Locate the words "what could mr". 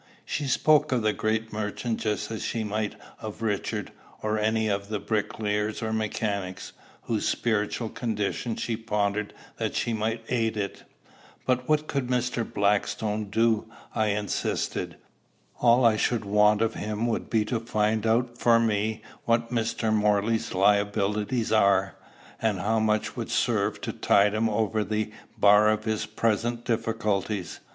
11.69-12.43